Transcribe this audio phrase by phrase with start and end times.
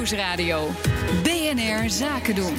[0.00, 0.68] Nieuwsradio.
[1.22, 2.54] BNR Zaken doen.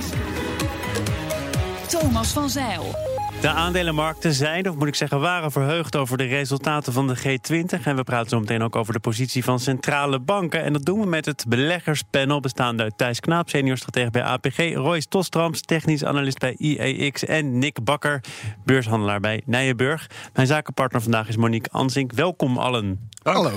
[1.88, 2.96] Thomas van Zeil.
[3.42, 7.84] De aandelenmarkten zijn, of moet ik zeggen, waren verheugd over de resultaten van de G20.
[7.84, 10.64] En we praten zo meteen ook over de positie van centrale banken.
[10.64, 14.58] En dat doen we met het beleggerspanel, bestaande uit Thijs Knaap, senior stratege bij APG,
[14.74, 18.24] Royce Tostrams, technisch analist bij IEX en Nick Bakker,
[18.66, 20.10] beurshandelaar bij Nijenburg.
[20.34, 22.12] Mijn zakenpartner vandaag is Monique Ansink.
[22.14, 23.10] Welkom allen.
[23.24, 23.52] Hallo.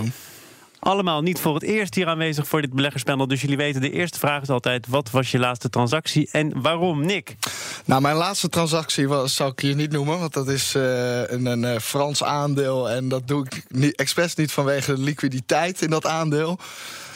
[0.84, 3.28] Allemaal niet voor het eerst hier aanwezig voor dit beleggerspanel.
[3.28, 7.04] Dus jullie weten, de eerste vraag is altijd: wat was je laatste transactie en waarom,
[7.04, 7.36] Nick?
[7.84, 11.46] Nou, mijn laatste transactie was, zou ik hier niet noemen, want dat is uh, een,
[11.46, 12.90] een uh, Frans aandeel.
[12.90, 16.58] En dat doe ik niet, expres niet vanwege de liquiditeit in dat aandeel.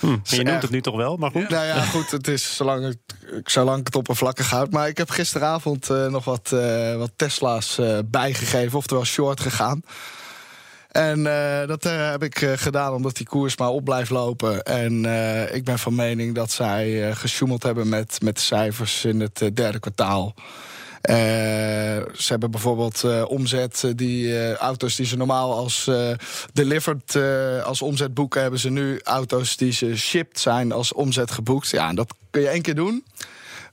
[0.00, 1.48] Hm, je noemt het nu toch wel, maar goed.
[1.48, 2.98] Nou ja, goed, het is zolang, het,
[3.50, 4.72] zolang het oppervlakkig houdt.
[4.72, 6.54] Maar ik heb gisteravond uh, nog wat,
[6.96, 9.82] wat Tesla's bijgegeven, oftewel short gegaan.
[10.98, 14.62] En uh, dat uh, heb ik uh, gedaan omdat die koers maar op blijft lopen.
[14.62, 15.04] En
[15.54, 19.78] ik ben van mening dat zij gesjoemeld hebben met, met de cijfers in het derde
[19.78, 20.34] kwartaal.
[22.12, 25.90] ze hebben bijvoorbeeld omzet, die auto's die ze normaal als
[26.52, 27.16] delivered
[27.64, 31.70] als omzet boeken, hebben ze nu auto's die ze shipped zijn als omzet geboekt.
[31.70, 33.04] Ja, dat kun je één keer doen.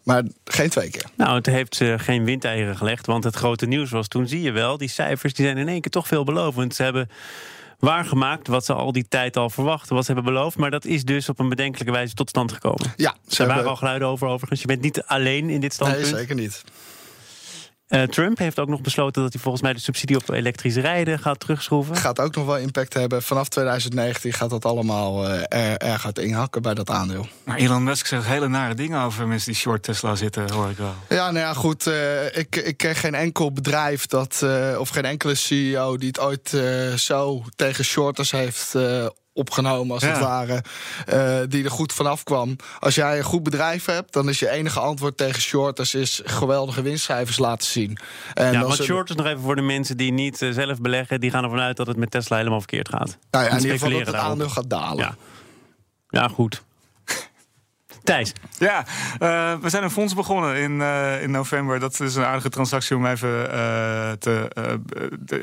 [0.06, 1.06] Maar geen twee keer.
[1.16, 3.06] Nou, het heeft uh, geen windeieren gelegd.
[3.06, 5.81] Want het grote nieuws was toen, zie je wel, die cijfers die zijn in één
[5.81, 6.75] keer toch veelbelovend.
[6.75, 7.09] Ze hebben
[7.80, 10.58] waargemaakt wat ze al die tijd al verwachten, wat ze hebben beloofd.
[10.58, 12.94] Maar dat is dus op een bedenkelijke wijze tot stand gekomen.
[12.95, 13.56] Ja, ze er hebben...
[13.56, 14.61] waren al geluiden over overigens.
[14.61, 16.03] Je bent niet alleen in dit standpunt.
[16.03, 16.64] Nee, zeker niet.
[17.89, 21.19] Uh, Trump heeft ook nog besloten dat hij volgens mij de subsidie op elektrisch rijden
[21.19, 21.95] gaat terugschroeven.
[21.95, 23.23] Gaat ook nog wel impact hebben.
[23.23, 27.27] Vanaf 2019 gaat dat allemaal uh, er, erg uit inhakken bij dat aandeel.
[27.44, 30.77] Maar Elon Musk zegt hele nare dingen over mensen die short Tesla zitten, hoor ik
[30.77, 30.95] wel.
[31.09, 31.88] Ja, nou ja, goed.
[31.88, 34.45] Uh, ik, ik ken geen enkel bedrijf dat,
[34.77, 36.53] of geen enkele CEO die het ooit
[36.99, 38.73] zo tegen shorters heeft
[39.36, 40.64] opgenomen, als het ware,
[41.14, 42.55] uh, die er goed vanaf kwam.
[42.80, 46.81] Als jij een goed bedrijf hebt, dan is je enige antwoord tegen shorters is geweldige
[46.81, 47.97] winstcijfers laten zien.
[48.33, 51.32] En ja, want shorters nog even voor de mensen die niet uh, zelf beleggen, die
[51.32, 53.17] gaan ervan uit dat het met Tesla helemaal verkeerd gaat.
[53.32, 54.98] Nou ja, in ieder geval dat het aandeel gaat dalen.
[54.98, 55.15] Ja,
[56.09, 56.64] ja goed.
[58.05, 58.33] Thijs.
[58.58, 58.86] Ja,
[59.20, 61.80] uh, we zijn een fonds begonnen in, uh, in november.
[61.80, 64.49] Dat is een aardige transactie om even uh, te,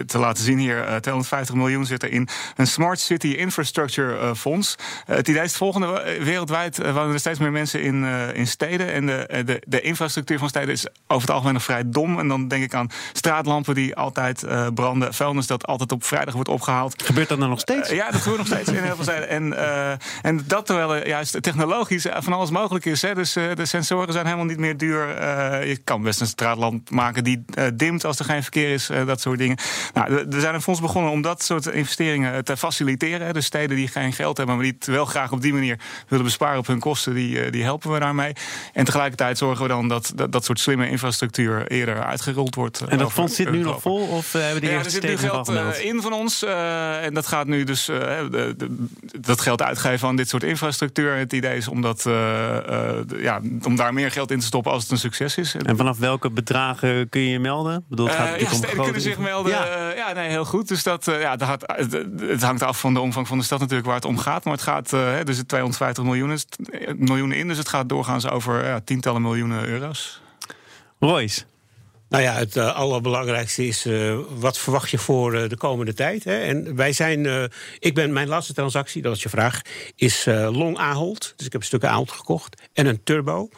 [0.06, 0.84] te laten zien hier.
[1.00, 4.76] 250 miljoen zit er in een Smart City Infrastructure Fonds.
[5.04, 6.16] het idee is het volgende.
[6.20, 8.92] Wereldwijd wonen er steeds meer mensen in, in steden.
[8.92, 12.18] En de, de, de infrastructuur van steden is over het algemeen nog vrij dom.
[12.18, 15.14] En dan denk ik aan straatlampen die altijd branden.
[15.14, 17.02] Vuilnis dat altijd op vrijdag wordt opgehaald.
[17.02, 17.90] Gebeurt dat dan nog steeds?
[17.90, 19.28] ja, dat gebeurt nog steeds in heel veel steden.
[19.28, 19.56] En,
[20.22, 23.02] en dat terwijl er juist technologisch van alles mogelijk is.
[23.02, 23.14] Hè.
[23.14, 25.08] Dus uh, de sensoren zijn helemaal niet meer duur.
[25.08, 28.90] Uh, je kan best een straatlamp maken die uh, dimt als er geen verkeer is.
[29.06, 29.56] dat soort dingen.
[29.94, 33.34] Nou, er zijn een fonds begonnen om dat soort investeringen te faciliteren.
[33.34, 36.24] Dus steden die geen geld hebben, maar die het wel graag op die manier willen
[36.24, 38.32] besparen op hun kosten, die, die helpen we daarmee.
[38.72, 42.80] En tegelijkertijd zorgen we dan dat dat, dat soort slimme infrastructuur eerder uitgerold wordt.
[42.80, 44.06] En dat fonds zit nu nog vol?
[44.06, 45.48] Of hebben die ja, er zit nu geld
[45.82, 46.42] in van ons.
[46.42, 47.90] en dat gaat nu dus
[49.20, 51.16] dat geld uitgeven aan dit soort infrastructuur.
[51.16, 52.41] Het idee is om dat uh,
[53.16, 55.54] ja, om daar meer geld in te stoppen als het een succes is.
[55.54, 57.84] En vanaf welke bedragen kun je je melden?
[57.88, 59.52] Bedoel, het gaat uh, ja, steden kunnen zich melden.
[59.52, 59.90] Ja.
[59.96, 60.68] Ja, nee, heel goed.
[60.68, 61.64] Dus dat, ja, dat gaat,
[62.20, 64.44] het hangt af van de omvang van de stad natuurlijk waar het om gaat.
[64.44, 64.90] Maar het gaat,
[65.26, 66.38] dus het 250 miljoen,
[66.96, 67.48] miljoenen in.
[67.48, 70.20] Dus het gaat doorgaans over tientallen miljoenen euro's.
[70.98, 71.44] Royce.
[72.12, 76.24] Nou ja, het uh, allerbelangrijkste is uh, wat verwacht je voor uh, de komende tijd.
[76.24, 76.38] Hè?
[76.38, 79.60] En wij zijn, ik ben mijn laatste transactie, dat is je vraag,
[79.96, 81.32] is long Ahold.
[81.36, 83.48] Dus ik heb een stuk Ahold gekocht en een turbo.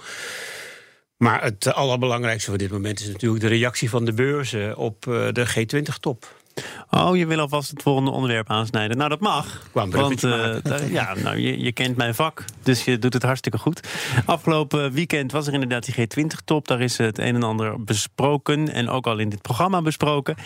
[1.17, 5.47] Maar het allerbelangrijkste voor dit moment is natuurlijk de reactie van de beurzen op de
[5.49, 6.44] G20-top.
[6.91, 8.97] Oh, je wil alvast het volgende onderwerp aansnijden.
[8.97, 9.69] Nou, dat mag.
[9.73, 10.57] want uh,
[10.89, 13.89] ja, nou, je, je, kent mijn vak, dus je doet het hartstikke goed.
[14.25, 16.69] Afgelopen weekend was er inderdaad die G20-top.
[16.69, 20.37] Daar is het een en ander besproken en ook al in dit programma besproken.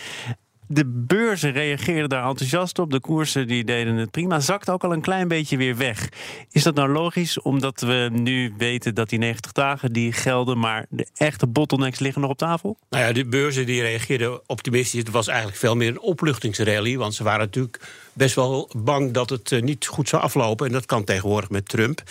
[0.71, 2.91] De beurzen reageerden daar enthousiast op.
[2.91, 4.39] De koersen die deden het prima.
[4.39, 6.09] Zakt ook al een klein beetje weer weg.
[6.51, 7.41] Is dat nou logisch?
[7.41, 12.21] Omdat we nu weten dat die 90 dagen die gelden, maar de echte bottlenecks liggen
[12.21, 12.77] nog op tafel?
[12.89, 14.99] Nou ja, de beurzen die reageerden optimistisch.
[14.99, 16.97] Het was eigenlijk veel meer een opluchtingsrally.
[16.97, 17.79] Want ze waren natuurlijk
[18.13, 20.67] best wel bang dat het eh, niet goed zou aflopen.
[20.67, 22.03] En dat kan tegenwoordig met Trump.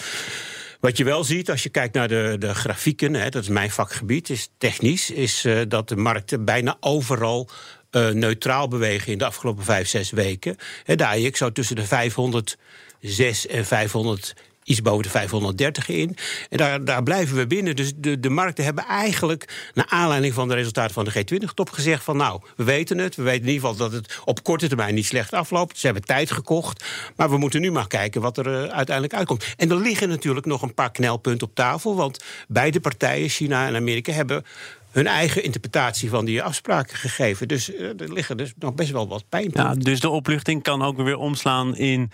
[0.81, 3.71] Wat je wel ziet als je kijkt naar de, de grafieken, hè, dat is mijn
[3.71, 7.49] vakgebied, is technisch, is uh, dat de markten bijna overal
[7.91, 10.57] uh, neutraal bewegen in de afgelopen vijf, zes weken.
[10.85, 14.35] He, de AX zou tussen de 506 en 500
[14.69, 16.17] iets boven de 530 in.
[16.49, 17.77] En daar, daar blijven we binnen.
[17.77, 22.05] Dus de, de markten hebben eigenlijk, naar aanleiding van de resultaten van de G20-top, gezegd
[22.05, 23.17] van nou, we weten het.
[23.17, 25.79] We weten in ieder geval dat het op korte termijn niet slecht afloopt.
[25.79, 26.85] Ze hebben tijd gekocht.
[27.17, 29.45] Maar we moeten nu maar kijken wat er uh, uiteindelijk uitkomt.
[29.57, 31.97] En er liggen natuurlijk nog een paar knelpunten op tafel.
[31.97, 34.45] Want beide partijen, China en Amerika, hebben
[34.91, 37.49] hun eigen interpretatie van die afspraken gegeven.
[37.49, 39.79] Dus uh, er liggen dus nog best wel wat pijnpunten.
[39.79, 42.11] Ja, dus de opluchting kan ook weer omslaan in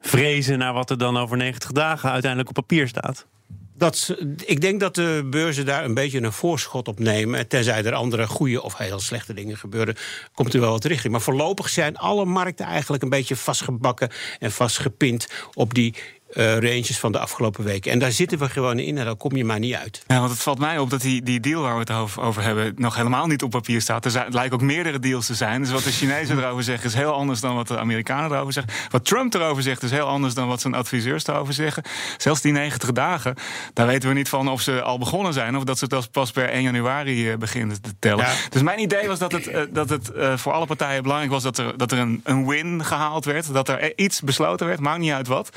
[0.00, 3.26] vrezen naar wat er dan over 90 dagen uiteindelijk op papier staat.
[3.74, 7.48] Dat, ik denk dat de beurzen daar een beetje een voorschot op nemen.
[7.48, 9.96] Tenzij er andere goede of heel slechte dingen gebeuren,
[10.34, 11.12] komt er wel wat richting.
[11.12, 15.94] Maar voorlopig zijn alle markten eigenlijk een beetje vastgebakken en vastgepind op die
[16.32, 17.92] uh, ranges van de afgelopen weken.
[17.92, 20.02] En daar zitten we gewoon in en daar kom je maar niet uit.
[20.06, 22.72] Ja, want het valt mij op dat die, die deal waar we het over, hebben...
[22.76, 24.04] nog helemaal niet op papier staat.
[24.04, 25.62] Er zijn, het lijken ook meerdere deals te zijn.
[25.62, 28.72] Dus wat de Chinezen erover zeggen is heel anders dan wat de Amerikanen erover zeggen.
[28.90, 31.82] Wat Trump erover zegt is heel anders dan wat zijn adviseurs erover zeggen.
[32.16, 33.34] Zelfs die 90 dagen,
[33.72, 35.56] daar weten we niet van of ze al begonnen zijn...
[35.56, 38.24] of dat ze het pas per 1 januari uh, beginnen te tellen.
[38.24, 38.32] Ja.
[38.48, 41.42] Dus mijn idee was dat het, uh, dat het voor alle partijen belangrijk was...
[41.42, 43.52] dat er, dat er een, een win gehaald werd.
[43.52, 45.50] Dat er iets besloten werd, maakt niet uit wat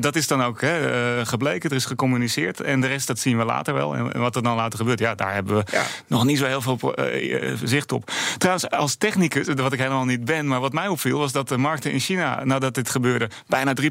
[0.00, 2.60] dat is dan ook hè, uh, gebleken, er is gecommuniceerd.
[2.60, 3.94] En de rest, dat zien we later wel.
[3.94, 5.82] En wat er dan later gebeurt, ja, daar hebben we ja.
[6.06, 8.10] nog niet zo heel veel uh, zicht op.
[8.38, 11.56] Trouwens, als technicus, wat ik helemaal niet ben, maar wat mij opviel, was dat de
[11.56, 13.84] markten in China, nadat dit gebeurde, bijna 3%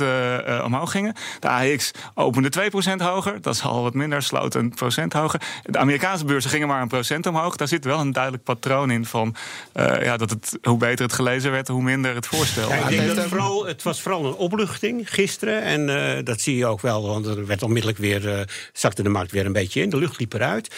[0.00, 1.14] uh, omhoog gingen.
[1.40, 5.40] De AX opende 2% hoger, dat is al wat minder, sloot een procent hoger.
[5.62, 7.56] De Amerikaanse beurzen gingen maar een procent omhoog.
[7.56, 9.34] Daar zit wel een duidelijk patroon in van
[10.00, 12.68] ja, dat het, hoe beter het gelezen werd, hoe minder het voorstel.
[12.68, 15.47] Ja, ik denk dat het, vooral, het was vooral een opluchting gisteren.
[15.52, 18.40] En uh, dat zie je ook wel, want er werd onmiddellijk weer, uh,
[18.72, 19.90] zakte de markt weer een beetje in.
[19.90, 20.74] De lucht liep eruit.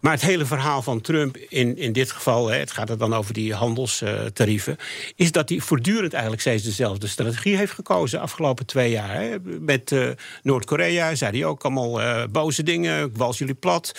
[0.00, 3.14] Maar het hele verhaal van Trump in, in dit geval, hè, het gaat er dan
[3.14, 4.76] over die handelstarieven,
[5.16, 9.14] is dat hij voortdurend eigenlijk steeds dezelfde strategie heeft gekozen de afgelopen twee jaar.
[9.14, 9.36] Hè.
[9.60, 10.08] Met uh,
[10.42, 13.94] Noord-Korea zei hij ook allemaal uh, boze dingen, ik wals jullie plat.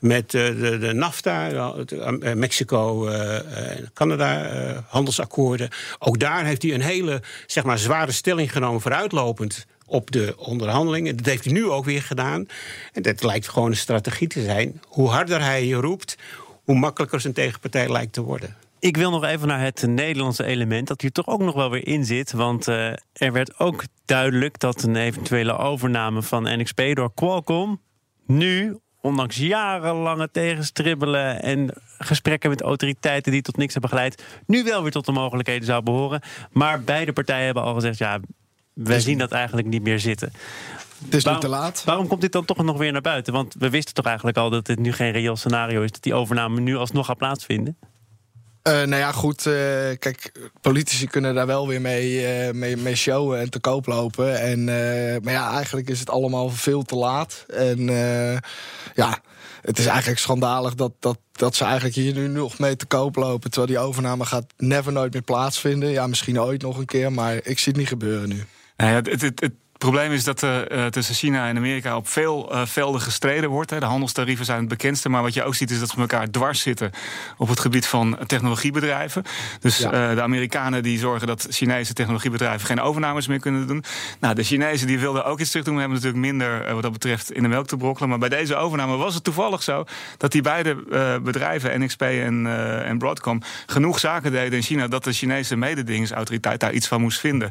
[0.00, 1.74] Met uh, de, de, NAFTA,
[2.34, 3.08] Mexico,
[3.94, 5.68] Canada handelsakkoorden.
[5.98, 11.16] Ook daar heeft hij een hele zeg maar, zware stelling genomen vooruitlopend op de onderhandelingen.
[11.16, 12.46] Dat heeft hij nu ook weer gedaan.
[12.92, 14.80] En dat lijkt gewoon een strategie te zijn.
[14.86, 16.16] Hoe harder hij roept,
[16.64, 18.56] hoe makkelijker zijn tegenpartij lijkt te worden.
[18.78, 21.86] Ik wil nog even naar het Nederlandse element, dat hier toch ook nog wel weer
[21.86, 22.32] in zit.
[22.32, 27.80] Want uh, er werd ook duidelijk dat een eventuele overname van NXP door Qualcomm
[28.26, 34.82] nu, ondanks jarenlange tegenstribbelen en gesprekken met autoriteiten die tot niks hebben geleid, nu wel
[34.82, 36.22] weer tot de mogelijkheden zou behoren.
[36.52, 38.20] Maar beide partijen hebben al gezegd: ja,
[38.72, 40.32] wij zien dat eigenlijk niet meer zitten.
[41.04, 41.82] Het is waarom, niet te laat.
[41.84, 43.32] Waarom komt dit dan toch nog weer naar buiten?
[43.32, 45.92] Want we wisten toch eigenlijk al dat dit nu geen reëel scenario is...
[45.92, 47.76] dat die overname nu alsnog gaat plaatsvinden?
[48.68, 49.46] Uh, nou ja, goed.
[49.46, 49.54] Uh,
[49.98, 54.40] kijk, politici kunnen daar wel weer mee, uh, mee, mee showen en te koop lopen.
[54.40, 54.64] En,
[55.24, 57.44] maar ja, eigenlijk is het allemaal veel te laat.
[57.48, 57.86] En
[58.94, 59.18] ja,
[59.60, 63.16] het is eigenlijk schandalig dat, dat, dat ze eigenlijk hier nu nog mee te koop
[63.16, 63.50] lopen.
[63.50, 65.90] Terwijl die overname gaat never nooit meer plaatsvinden.
[65.90, 68.44] Ja, misschien ooit nog een keer, maar ik zie het niet gebeuren nu.
[68.80, 72.08] Nou ja, het, het, het probleem is dat er uh, tussen China en Amerika op
[72.08, 73.70] veel uh, velden gestreden wordt.
[73.70, 73.80] Hè.
[73.80, 76.60] De handelstarieven zijn het bekendste, maar wat je ook ziet is dat ze elkaar dwars
[76.60, 76.90] zitten
[77.36, 79.22] op het gebied van technologiebedrijven.
[79.60, 80.10] Dus ja.
[80.10, 83.84] uh, de Amerikanen die zorgen dat Chinese technologiebedrijven geen overnames meer kunnen doen.
[84.18, 87.32] Nou, de Chinezen die wilden ook iets terug doen, hebben natuurlijk minder wat dat betreft
[87.32, 88.08] in de melk te brokkelen.
[88.08, 89.84] Maar bij deze overname was het toevallig zo
[90.16, 90.74] dat die beide
[91.22, 92.46] bedrijven, NXP en,
[92.84, 97.20] en Broadcom, genoeg zaken deden in China dat de Chinese mededingingsautoriteit daar iets van moest
[97.20, 97.50] vinden.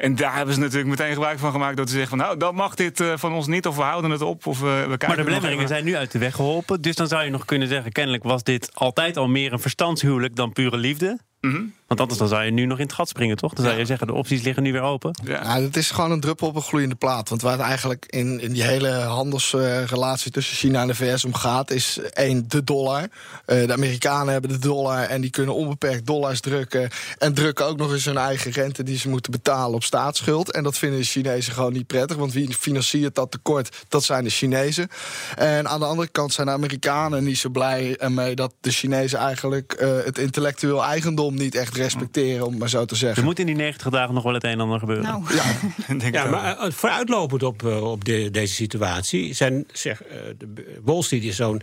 [0.00, 2.54] en daar hebben ze natuurlijk meteen gebruik van gemaakt dat ze zeggen van nou, dan
[2.54, 4.46] mag dit uh, van ons niet of we houden het op.
[4.46, 6.80] Of uh, we kijken maar de belemmeringen zijn nu uit de weg geholpen.
[6.80, 10.36] Dus dan zou je nog kunnen zeggen, kennelijk was dit altijd al meer een verstandshuwelijk
[10.36, 11.18] dan pure liefde.
[11.40, 11.74] Mm -hmm.
[11.90, 13.54] Want anders dan zou je nu nog in het gat springen, toch?
[13.54, 15.14] Dan zou je zeggen, de opties liggen nu weer open.
[15.24, 17.28] Ja, het is gewoon een druppel op een gloeiende plaat.
[17.28, 21.24] Want waar het eigenlijk in, in die hele handelsrelatie uh, tussen China en de VS
[21.24, 21.70] om gaat...
[21.70, 23.00] is één, de dollar.
[23.02, 26.90] Uh, de Amerikanen hebben de dollar en die kunnen onbeperkt dollars drukken...
[27.18, 30.52] en drukken ook nog eens hun eigen rente die ze moeten betalen op staatsschuld.
[30.52, 32.16] En dat vinden de Chinezen gewoon niet prettig.
[32.16, 33.76] Want wie financiert dat tekort?
[33.88, 34.88] Dat zijn de Chinezen.
[35.36, 38.34] En aan de andere kant zijn de Amerikanen niet zo blij mee...
[38.34, 42.94] dat de Chinezen eigenlijk uh, het intellectueel eigendom niet echt respecteren, om maar zo te
[42.94, 43.18] zeggen.
[43.18, 45.04] Er moet in die 90 dagen nog wel het een en ander gebeuren.
[45.04, 45.34] Nou.
[45.34, 45.44] Ja,
[45.98, 50.78] denk ja maar uh, vooruitlopend op, uh, op de, deze situatie zijn zeg, uh, de
[50.84, 51.62] Wall Street is zo'n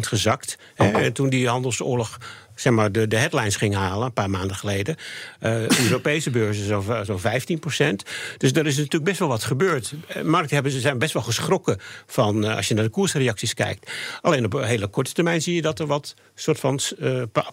[0.00, 0.58] gezakt.
[0.76, 1.04] Oh.
[1.06, 2.18] toen die handelsoorlog
[2.60, 4.96] zeg maar, de, de headlines ging halen, een paar maanden geleden.
[5.42, 8.02] Uh, Europese beurzen zo'n zo 15 procent.
[8.36, 9.92] Dus er is natuurlijk best wel wat gebeurd.
[10.16, 13.54] Uh, markten hebben, ze zijn best wel geschrokken van, uh, als je naar de koersreacties
[13.54, 13.90] kijkt.
[14.20, 16.80] Alleen op een hele korte termijn zie je dat er wat soort van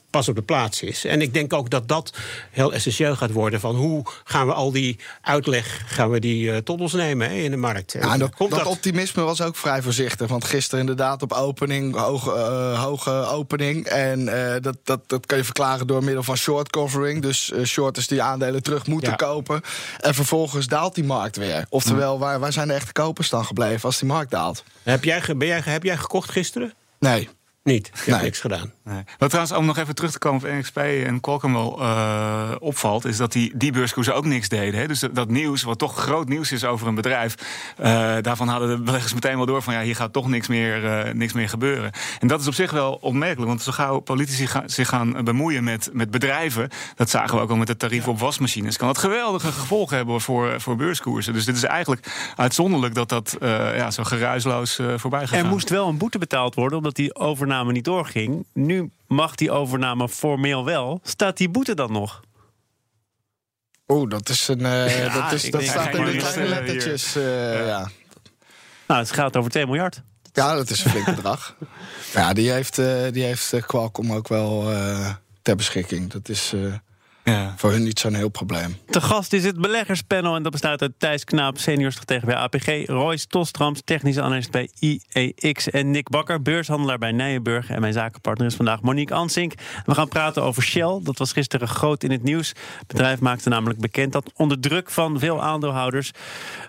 [0.10, 1.06] pas op de plaats is.
[1.06, 2.14] En ik denk ook dat dat
[2.52, 6.82] heel essentieel gaat worden van hoe gaan we al die uitleg gaan we die tot
[6.82, 7.92] ons nemen hè, in de markt.
[7.92, 10.28] Ja, en dat, dat, dat, optimisme was ook vrij voorzichtig.
[10.28, 12.30] Want gisteren inderdaad op opening, hoge,
[12.76, 13.86] hoge opening.
[13.86, 14.26] En
[14.62, 17.22] dat, dat, dat kan je verklaren door middel van short covering.
[17.22, 19.62] Dus uh, shorters die aandelen terug moeten kopen.
[20.00, 21.66] En vervolgens daalt die markt weer.
[21.70, 24.64] Oftewel, waar, waar zijn de echte kopers dan gebleven als die markt daalt?
[24.84, 26.74] Heb jij, ben jij, heb jij gekocht gisteren?
[27.00, 27.30] Nee.
[27.66, 27.88] Niet.
[27.88, 28.72] Ik heb niks gedaan.
[28.84, 29.04] Nee.
[29.18, 33.06] Wat trouwens, om nog even terug te komen op NXP en Qualcomm wel uh, opvalt,
[33.06, 34.80] is dat die, die beurskoersen ook niks deden.
[34.80, 34.88] Hè?
[34.88, 37.36] Dus dat, dat, nieuws, wat toch groot nieuws is over een bedrijf,
[37.80, 37.86] uh,
[38.22, 41.14] daarvan hadden de beleggers meteen wel door van ja, hier gaat toch niks meer, uh,
[41.14, 41.92] niks meer gebeuren.
[42.20, 45.64] En dat is op zich wel opmerkelijk, want zo gauw politici ga, zich gaan bemoeien
[45.64, 48.98] met, met bedrijven, dat zagen we ook al met het tarief op wasmachines, kan dat
[48.98, 51.34] geweldige gevolgen hebben voor, voor beurskoersen.
[51.34, 55.40] Dus dit is eigenlijk uitzonderlijk dat dat ja, zo geruisloos voorbij gaat.
[55.40, 58.46] Er moest wel een boete betaald worden, omdat die overname niet doorging.
[58.54, 61.00] Nu mag die overname formeel wel.
[61.04, 62.22] Staat die boete dan nog?
[63.88, 64.60] Oeh, dat is een.
[64.60, 67.16] Uh, ja, dat, is, dat staat in de kleine lettertjes.
[67.16, 67.90] Uh, ja.
[68.88, 70.02] Nou, het gaat over 2 miljard.
[70.34, 71.56] Ja, dat is een flink bedrag.
[72.14, 74.74] ja, die heeft, uh, die heeft Qualcomm ook wel
[75.42, 76.12] ter beschikking.
[76.12, 76.54] Dat is.
[77.26, 77.54] Ja.
[77.58, 78.78] Voor hun niet zo'n heel probleem.
[78.90, 82.88] Te gast is het beleggerspanel en dat bestaat uit Thijs Knaap, senior stratege bij APG,
[82.88, 87.70] Royce Tostrams, technische analist bij IEX en Nick Bakker, beurshandelaar bij Nijenburg.
[87.70, 89.54] En mijn zakenpartner is vandaag Monique Ansink.
[89.86, 91.00] We gaan praten over Shell.
[91.04, 92.48] Dat was gisteren groot in het nieuws.
[92.78, 96.12] Het bedrijf maakte namelijk bekend dat onder druk van veel aandeelhouders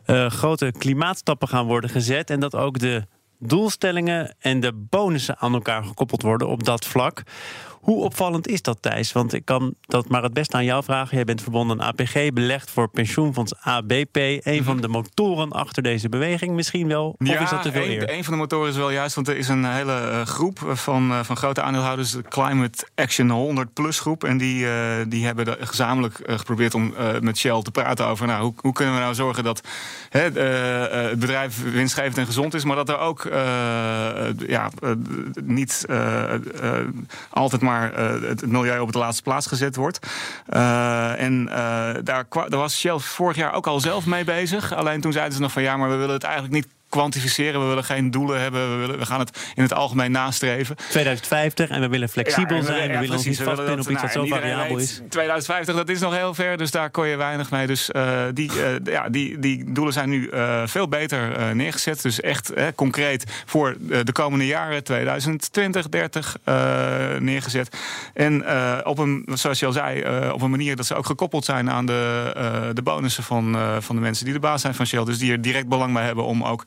[0.07, 3.07] uh, grote klimaatstappen gaan worden gezet en dat ook de
[3.39, 7.23] doelstellingen en de bonussen aan elkaar gekoppeld worden op dat vlak.
[7.87, 9.13] Hoe opvallend is dat, Thijs?
[9.13, 11.17] Want ik kan dat maar het beste aan jou vragen.
[11.17, 14.17] Jij bent verbonden aan APG, belegd voor pensioenfonds ABP.
[14.17, 14.63] Een mhm.
[14.63, 17.15] van de motoren achter deze beweging misschien wel?
[17.19, 18.11] Of ja, is dat te veel eer?
[18.11, 21.11] Een van de motoren is wel juist, want er is een hele uh, groep van,
[21.11, 24.25] uh, van grote aandeelhouders, de Climate Action 100 Plus groep.
[24.25, 24.73] En die, uh,
[25.09, 29.01] die hebben gezamenlijk geprobeerd om met Shell te praten over nou, hoe, hoe kunnen we
[29.01, 29.61] nou zorgen dat
[30.09, 33.29] hè, het bedrijf winstgevend en gezond is, maar dat er ook
[34.47, 34.71] ja,
[35.43, 35.87] niet
[37.31, 40.07] altijd maar maar uh, het milieu op de laatste plaats gezet wordt.
[40.51, 41.55] Uh, en uh,
[42.03, 44.75] daar, daar was Shell vorig jaar ook al zelf mee bezig.
[44.75, 47.61] Alleen toen zeiden ze nog van ja, maar we willen het eigenlijk niet kwantificeren.
[47.61, 48.71] We willen geen doelen hebben.
[48.71, 50.77] We, willen, we gaan het in het algemeen nastreven.
[50.89, 52.91] 2050 en we willen flexibel zijn.
[52.91, 55.01] we willen ons niet vastpinnen op iets wat zo variabel is.
[55.09, 56.57] 2050, dat is nog heel ver.
[56.57, 57.67] Dus daar kon je weinig mee.
[57.67, 62.03] Dus uh, die, uh, ja, die, die doelen zijn nu uh, veel beter neergezet.
[62.03, 66.37] Dus echt concreet voor de komende jaren 2020, 30
[67.19, 67.77] neergezet.
[68.15, 68.45] En
[68.87, 71.87] op een, zoals je al zei, op een manier dat ze ook gekoppeld zijn aan
[71.87, 75.05] de, de bonussen van, van de mensen die de baas zijn van Shell.
[75.05, 76.65] Dus die er direct belang bij hebben om ook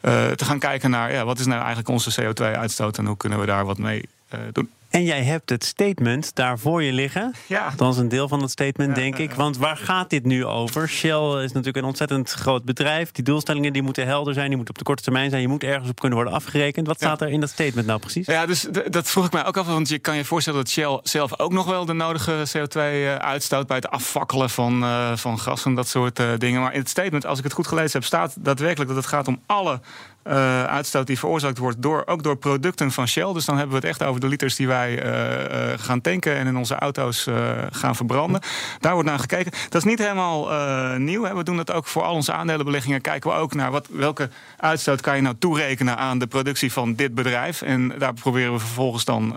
[0.00, 3.46] te gaan kijken naar ja, wat is nou eigenlijk onze CO2-uitstoot en hoe kunnen we
[3.46, 4.70] daar wat mee uh, doen.
[4.90, 7.34] En jij hebt het statement daar voor je liggen.
[7.46, 7.64] Ja.
[7.64, 9.32] Althans, een deel van het statement, denk ik.
[9.32, 10.88] Want waar gaat dit nu over?
[10.88, 13.12] Shell is natuurlijk een ontzettend groot bedrijf.
[13.12, 15.42] Die doelstellingen die moeten helder zijn, die moeten op de korte termijn zijn.
[15.42, 16.86] Je moet ergens op kunnen worden afgerekend.
[16.86, 18.26] Wat staat er in dat statement nou precies?
[18.26, 19.66] Ja, dus dat vroeg ik mij ook af.
[19.66, 23.14] Want je kan je voorstellen dat Shell zelf ook nog wel de nodige CO2 eh,
[23.14, 26.60] uitstoot bij het afvakkelen van, uh, van gas en dat soort uh, dingen.
[26.60, 29.28] Maar in het statement, als ik het goed gelezen heb, staat daadwerkelijk dat het gaat
[29.28, 29.80] om alle
[30.26, 33.32] uh, uitstoot die veroorzaakt wordt door, ook door producten van Shell.
[33.32, 36.36] Dus dan hebben we het echt over de liters die wij uh, uh, gaan tanken
[36.36, 37.26] en in onze auto's
[37.70, 38.40] gaan verbranden.
[38.80, 39.52] Daar wordt naar gekeken.
[39.68, 40.48] Dat is niet helemaal
[40.98, 41.34] nieuw.
[41.36, 43.00] We doen dat ook voor al onze aandelenbeleggingen.
[43.00, 46.94] Kijken we ook naar wat, welke uitstoot kan je nou toerekenen aan de productie van
[46.94, 47.62] dit bedrijf.
[47.62, 49.34] En daar proberen we vervolgens dan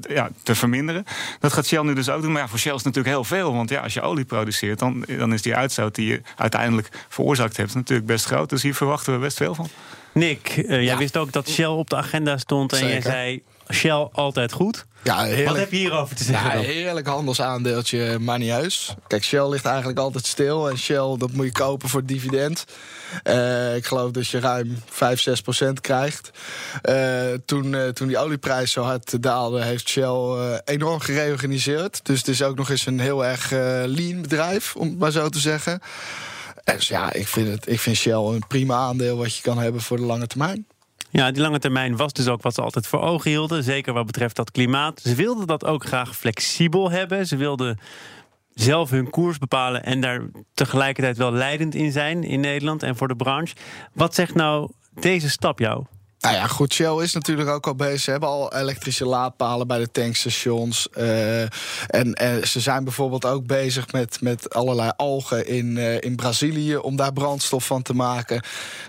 [0.00, 1.04] ja, te verminderen.
[1.40, 2.32] Dat gaat Shell nu dus ook doen.
[2.32, 3.54] Maar ja, voor Shell is het natuurlijk heel veel.
[3.54, 7.56] Want ja, als je olie produceert, dan, dan is die uitstoot die je uiteindelijk veroorzaakt
[7.56, 8.50] hebt natuurlijk best groot.
[8.50, 9.68] Dus hier verwachten we best veel van.
[10.16, 13.42] Nick, uh, jij wist ook dat Shell op de agenda stond en jij zei
[13.72, 14.86] Shell altijd goed.
[15.02, 15.48] Ja, heerlijk.
[15.48, 16.60] Wat heb je hierover te zeggen?
[16.60, 18.94] Ja, heerlijk handelsaandeeltje, maar niet.
[19.06, 20.70] Kijk, Shell ligt eigenlijk altijd stil.
[20.70, 22.64] En Shell, dat moet je kopen voor dividend.
[23.24, 26.30] Uh, ik geloof dat je ruim 5, 6 procent krijgt.
[26.88, 32.00] Uh, toen, uh, toen die olieprijs zo hard daalde, heeft Shell enorm gereorganiseerd.
[32.02, 33.50] Dus het is ook nog eens een heel erg
[33.86, 35.80] lean bedrijf, om het maar zo te zeggen.
[36.64, 39.80] Dus ja, ik vind, het, ik vind Shell een prima aandeel wat je kan hebben
[39.80, 40.66] voor de lange termijn.
[41.10, 43.64] Ja, die lange termijn was dus ook wat ze altijd voor ogen hielden.
[43.64, 45.00] Zeker wat betreft dat klimaat.
[45.00, 47.26] Ze wilden dat ook graag flexibel hebben.
[47.26, 47.78] Ze wilden
[48.54, 50.22] zelf hun koers bepalen en daar
[50.54, 53.54] tegelijkertijd wel leidend in zijn in Nederland en voor de branche.
[53.92, 55.84] Wat zegt nou deze stap jou?
[56.26, 58.00] Nou ja, goed, Shell is natuurlijk ook al bezig.
[58.00, 60.88] Ze hebben al elektrische laadpalen bij de tankstations.
[60.98, 66.16] Uh, en, en, ze zijn bijvoorbeeld ook bezig met, met allerlei algen in, uh, in
[66.16, 66.76] Brazilië...
[66.76, 68.42] om daar brandstof van te maken.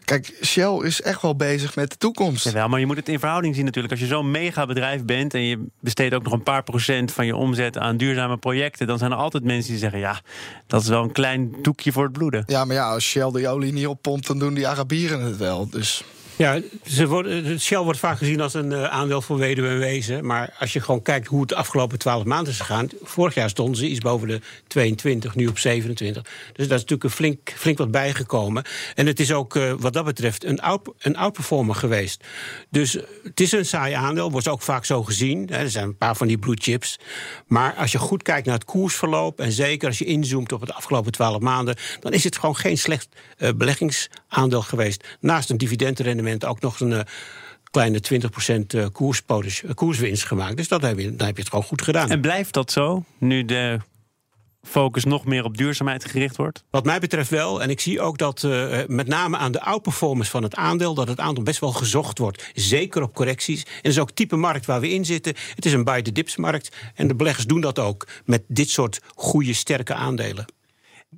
[0.06, 2.44] Kijk, Shell is echt wel bezig met de toekomst.
[2.44, 3.94] Jawel, maar je moet het in verhouding zien natuurlijk.
[3.94, 7.12] Als je zo'n megabedrijf bent en je besteedt ook nog een paar procent...
[7.12, 8.88] van je omzet aan duurzame projecten...
[8.88, 10.00] dan zijn er altijd mensen die zeggen...
[10.00, 10.22] ja,
[10.68, 12.44] dat is wel een klein doekje voor het bloeden.
[12.48, 14.28] Ja, maar ja, als Shell de olie niet oppompt...
[14.28, 16.04] dan doen die Arabieren het wel, dus...
[16.38, 20.26] Ja, ze worden, Shell wordt vaak gezien als een uh, aandeel voor weduwe en wezen.
[20.26, 22.90] Maar als je gewoon kijkt hoe het de afgelopen twaalf maanden is gegaan...
[23.04, 26.24] vorig jaar stonden ze iets boven de 22, nu op 27.
[26.24, 28.64] Dus daar is natuurlijk een flink, flink wat bijgekomen.
[28.96, 32.24] En het is ook uh, wat dat betreft een, out, een outperformer geweest.
[32.70, 35.48] Dus het is een saai aandeel, wordt ook vaak zo gezien.
[35.52, 35.58] Hè.
[35.58, 37.00] Er zijn een paar van die blue chips.
[37.48, 39.40] Maar als je goed kijkt naar het koersverloop...
[39.40, 41.76] en zeker als je inzoomt op het afgelopen twaalf maanden...
[42.00, 43.08] dan is het gewoon geen slecht
[43.56, 45.04] beleggingsaandeel geweest.
[45.20, 47.00] Naast een dividendrendement ook nog een uh,
[47.72, 48.02] kleine
[48.88, 49.24] 20% koers,
[49.74, 50.58] koerswinst gemaakt.
[50.58, 52.10] Dus dat heb je, dan heb je het gewoon goed gedaan.
[52.10, 53.80] En blijft dat zo, nu de
[54.68, 56.64] focus nog meer op duurzaamheid gericht wordt?
[56.70, 57.62] Wat mij betreft wel.
[57.62, 60.94] En ik zie ook dat uh, met name aan de outperformance van het aandeel...
[60.94, 62.50] dat het aandeel best wel gezocht wordt.
[62.54, 63.64] Zeker op correcties.
[63.64, 65.34] En dat is ook het type markt waar we in zitten.
[65.56, 66.76] Het is een buy-the-dips markt.
[66.96, 70.46] En de beleggers doen dat ook met dit soort goede, sterke aandelen.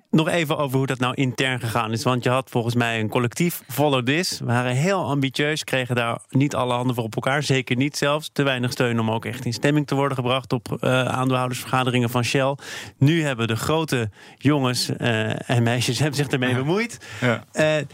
[0.09, 2.03] Nog even over hoe dat nou intern gegaan is.
[2.03, 4.39] Want je had volgens mij een collectief, Follow This.
[4.39, 7.43] We waren heel ambitieus, kregen daar niet alle handen voor op elkaar.
[7.43, 8.29] Zeker niet zelfs.
[8.33, 10.53] Te weinig steun om ook echt in stemming te worden gebracht...
[10.53, 12.55] op uh, aandeelhoudersvergaderingen van Shell.
[12.97, 16.55] Nu hebben de grote jongens uh, en meisjes hebben zich ermee ja.
[16.55, 16.97] bemoeid.
[17.21, 17.43] Ja.
[17.53, 17.85] Uh,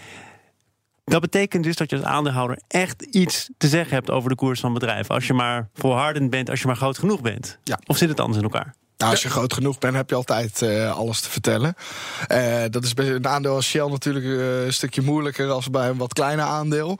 [1.04, 4.60] dat betekent dus dat je als aandeelhouder echt iets te zeggen hebt over de koers
[4.60, 5.16] van bedrijven.
[5.16, 7.60] Als je maar volhardend bent, als je maar groot genoeg bent.
[7.64, 7.80] Ja.
[7.86, 8.75] Of zit het anders in elkaar?
[8.98, 11.75] Nou, als je groot genoeg bent, heb je altijd uh, alles te vertellen.
[12.32, 15.90] Uh, dat is bij een aandeel als Shell natuurlijk uh, een stukje moeilijker als bij
[15.90, 16.98] een wat kleiner aandeel.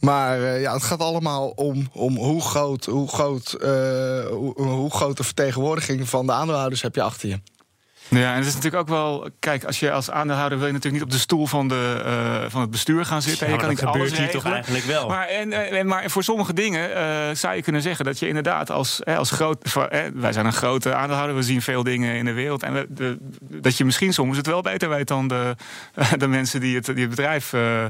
[0.00, 3.56] Maar ja, het gaat allemaal om, om hoe, groot, hoe, groot,
[4.30, 7.40] hoe, hoe groot de vertegenwoordiging van de aandeelhouders heb je achter je.
[8.08, 9.28] Ja, en het is natuurlijk ook wel.
[9.38, 12.50] Kijk, als je als aandeelhouder wil je natuurlijk niet op de stoel van, de, uh,
[12.50, 13.46] van het bestuur gaan zitten.
[13.46, 14.42] Ja, je kan niet alles hier regelen.
[14.42, 15.08] toch eigenlijk wel.
[15.08, 18.70] Maar, en, en, maar voor sommige dingen uh, zou je kunnen zeggen dat je inderdaad
[18.70, 19.72] als, hè, als groot.
[19.88, 22.62] Hè, wij zijn een grote aandeelhouder, we zien veel dingen in de wereld.
[22.62, 25.54] En we, de, dat je misschien soms het wel beter weet dan de,
[26.18, 27.84] de mensen die het, die het bedrijf uh,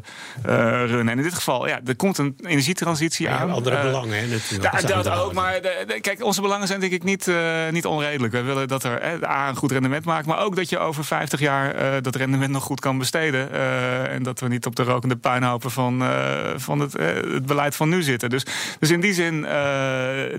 [0.44, 1.08] runnen.
[1.08, 3.50] En in dit geval, ja, er komt een energietransitie ja, aan.
[3.50, 4.80] Andere belangen, natuurlijk.
[4.80, 5.32] Ja, dat, ook.
[5.32, 7.30] Maar de, kijk, onze belangen zijn denk ik niet,
[7.70, 8.32] niet onredelijk.
[8.32, 11.75] We willen dat er A, een goed rendement maar ook dat je over 50 jaar
[11.75, 13.49] uh, dat rendement nog goed kan besteden.
[13.53, 16.09] Uh, en dat we niet op de rokende puinhopen van, uh,
[16.57, 18.31] van het, het, beleid van nu zitten.
[18.31, 18.47] Dus,
[18.79, 19.47] dus in die zin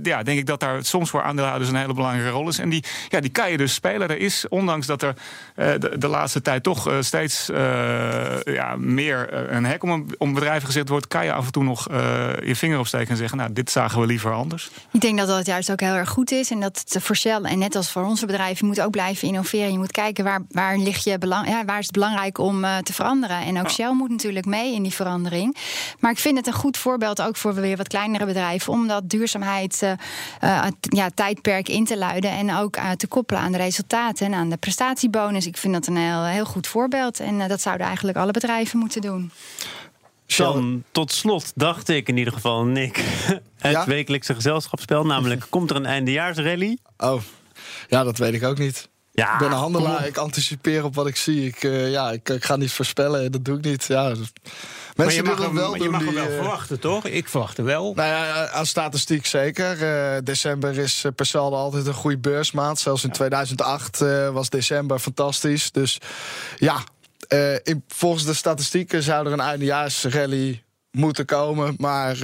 [0.03, 2.60] ja, denk ik dat daar soms voor aandeelhouders een hele belangrijke rol is.
[2.60, 4.10] En die, ja, die kan je dus spelen.
[4.10, 5.13] Er is, ondanks dat er
[5.55, 7.45] de, de, laatste tijd toch steeds
[8.43, 11.88] ja, meer een hek om, om bedrijven gezet wordt, kan je af en toe nog
[12.43, 14.69] je vinger opsteken en zeggen: Nou, dit zagen we liever anders.
[14.91, 16.51] Ik denk dat dat juist ook heel erg goed is.
[16.51, 19.58] En dat voor Shell en net als voor onze bedrijven, moet ook blijven innoveren.
[19.65, 22.77] Je moet kijken waar, waar, ligt je belang, ja, waar is het belangrijk om uh,
[22.77, 23.37] te veranderen.
[23.37, 23.69] En ook.
[23.69, 25.55] Shell moet natuurlijk mee in die verandering.
[25.99, 28.73] Maar ik vind het een goed voorbeeld ook voor weer wat kleinere bedrijven.
[28.73, 29.91] Om dat duurzaamheid uh,
[30.43, 32.31] uh, ja, tijdperk in te luiden.
[32.31, 35.47] En ook te koppelen aan de resultaten en aan de prestatiebonus.
[35.47, 37.19] Ik vind dat een heel, heel goed voorbeeld.
[37.19, 39.31] En dat zouden eigenlijk alle bedrijven moeten doen.
[40.37, 42.97] Dan tot slot dacht ik in ieder geval, Nick,
[43.57, 43.85] het ja?
[43.85, 45.05] wekelijkse gezelschapsspel.
[45.05, 46.77] Namelijk, komt er een eindejaarsrally?
[46.97, 47.21] Oh,
[47.87, 48.89] ja, dat weet ik ook niet.
[49.11, 51.45] Ja, ik ben een handelaar, ik anticipeer op wat ik zie.
[51.45, 53.85] Ik, uh, ja, ik, ik, ga niet voorspellen, dat doe ik niet.
[53.85, 54.33] Ja, Mensen
[54.95, 57.05] maar je mag, hem, wel, je mag die, wel uh, verwachten, toch?
[57.05, 57.93] Ik verwacht hem wel.
[57.93, 59.81] Nou ja, aan statistiek zeker.
[59.81, 62.79] Uh, december is per saldo altijd een goede beursmaand.
[62.79, 63.99] Zelfs in 2008
[64.31, 65.71] was december fantastisch.
[65.71, 65.97] Dus
[66.57, 66.83] ja,
[67.63, 71.75] in, volgens de statistieken zou er een eindejaarsrally moeten komen.
[71.77, 72.17] Maar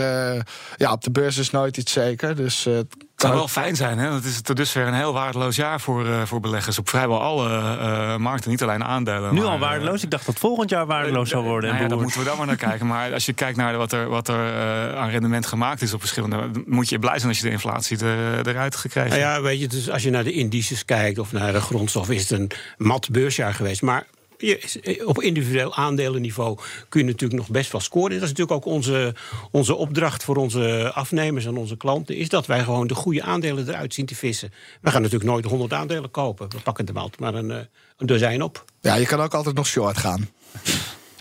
[0.75, 2.35] ja, op de beurs is nooit iets zeker.
[2.35, 3.97] Dus het zou wel fijn zijn.
[3.97, 4.13] Hè?
[4.13, 6.79] Het is tot dusver een heel waardeloos jaar voor, uh, voor beleggers.
[6.79, 9.33] Op vrijwel alle markten, niet alleen aandelen.
[9.33, 10.03] Nu maar, al waardeloos?
[10.03, 11.69] Ik dacht dat volgend jaar waardeloos zou worden.
[11.69, 12.87] Nou ja, daar moeten we dan maar naar kijken.
[12.87, 16.49] Maar als je kijkt naar wat er, wat er aan rendement gemaakt is op verschillende...
[16.65, 19.23] moet je blij zijn als je de inflatie er, eruit gekregen hebt.
[19.23, 22.09] Nou ja, weet je, dus als je naar de indices kijkt of naar de grondstof...
[22.09, 23.81] is het een mat beursjaar geweest.
[23.81, 24.05] Maar
[24.37, 26.57] je, op individueel aandelenniveau
[26.89, 28.11] kun je natuurlijk nog best wel scoren.
[28.11, 29.15] En dat is natuurlijk ook onze,
[29.51, 32.15] onze opdracht voor onze afnemers en onze klanten...
[32.15, 34.53] is dat wij gewoon de goede aandelen eruit zien te vissen.
[34.81, 36.49] We gaan natuurlijk nooit 100 aandelen kopen.
[36.49, 37.49] We pakken er altijd maar een,
[37.97, 38.65] een dozijn op.
[38.81, 40.29] Ja, je kan ook altijd nog short gaan.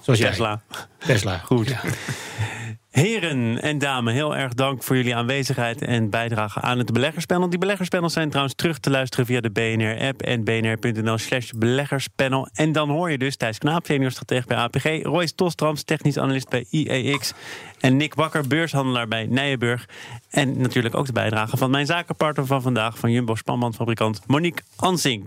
[0.03, 0.62] Zoals Tesla.
[0.98, 1.38] Tesla.
[1.38, 1.68] Goed.
[1.68, 1.81] Ja.
[2.95, 7.51] Heren en dames, heel erg dank voor jullie aanwezigheid en bijdrage aan het beleggerspanel.
[7.51, 12.49] Die beleggerspanels zijn trouwens terug te luisteren via de BNR-app en bnr.nl slash beleggerspanel.
[12.53, 13.87] En dan hoor je dus Thijs Knaap,
[14.47, 17.33] bij APG, Royce Tostrams, technisch analist bij IEX
[17.81, 19.89] en Nick Bakker, beurshandelaar bij Nijenburg.
[20.31, 25.23] En natuurlijk ook de bijdrage van mijn zakenpartner van vandaag, van Jumbo Spanbandfabrikant Monique Ansing.